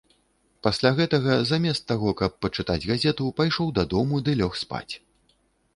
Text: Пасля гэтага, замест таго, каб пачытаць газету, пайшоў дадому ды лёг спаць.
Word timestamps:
Пасля 0.67 0.91
гэтага, 0.99 1.35
замест 1.51 1.83
таго, 1.91 2.15
каб 2.23 2.31
пачытаць 2.47 2.81
газету, 2.93 3.23
пайшоў 3.43 3.67
дадому 3.81 4.15
ды 4.29 4.41
лёг 4.43 4.53
спаць. 4.65 4.93